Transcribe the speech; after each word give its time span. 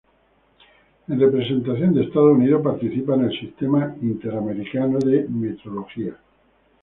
En 1.09 1.19
representación 1.19 1.93
de 1.93 2.05
Estados 2.05 2.35
Unidos, 2.35 2.63
participa 2.63 3.13
en 3.13 3.25
el 3.25 3.39
Sistema 3.39 3.95
Interamericano 4.01 4.97
de 4.97 5.27
Metrología. 5.29 6.17